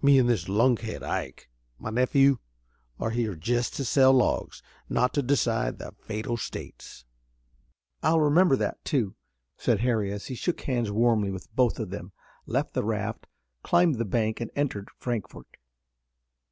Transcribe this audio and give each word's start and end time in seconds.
Me 0.00 0.16
an' 0.16 0.28
this 0.28 0.48
lunkhead, 0.48 1.02
Ike, 1.02 1.50
my 1.80 1.90
nephew, 1.90 2.38
are 3.00 3.10
here 3.10 3.34
jest 3.34 3.74
to 3.74 3.84
sell 3.84 4.12
logs, 4.12 4.62
not 4.88 5.12
to 5.14 5.22
decide 5.22 5.78
the 5.80 5.90
fate 5.98 6.28
o' 6.28 6.36
states." 6.36 7.04
"I'll 8.00 8.20
remember 8.20 8.54
that, 8.54 8.84
too," 8.84 9.16
said 9.56 9.80
Harry, 9.80 10.12
as 10.12 10.26
he 10.26 10.36
shook 10.36 10.60
hands 10.60 10.92
warmly 10.92 11.32
with 11.32 11.52
both 11.56 11.80
of 11.80 11.90
them, 11.90 12.12
left 12.46 12.74
the 12.74 12.84
raft, 12.84 13.26
climbed 13.64 13.96
the 13.96 14.04
bank 14.04 14.40
and 14.40 14.52
entered 14.54 14.88
Frankfort. 14.98 15.56